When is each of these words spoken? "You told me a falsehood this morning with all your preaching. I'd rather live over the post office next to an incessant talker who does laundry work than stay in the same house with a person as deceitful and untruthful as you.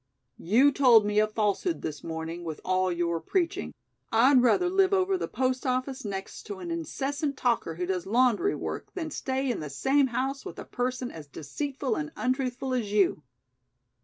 "You 0.39 0.71
told 0.71 1.05
me 1.05 1.19
a 1.19 1.27
falsehood 1.27 1.83
this 1.83 2.03
morning 2.03 2.43
with 2.43 2.59
all 2.65 2.91
your 2.91 3.19
preaching. 3.19 3.75
I'd 4.11 4.41
rather 4.41 4.67
live 4.67 4.93
over 4.95 5.15
the 5.15 5.27
post 5.27 5.63
office 5.63 6.03
next 6.03 6.41
to 6.47 6.57
an 6.57 6.71
incessant 6.71 7.37
talker 7.37 7.75
who 7.75 7.85
does 7.85 8.07
laundry 8.07 8.55
work 8.55 8.91
than 8.95 9.11
stay 9.11 9.51
in 9.51 9.59
the 9.59 9.69
same 9.69 10.07
house 10.07 10.43
with 10.43 10.57
a 10.57 10.65
person 10.65 11.11
as 11.11 11.27
deceitful 11.27 11.95
and 11.95 12.11
untruthful 12.17 12.73
as 12.73 12.91
you. 12.91 13.21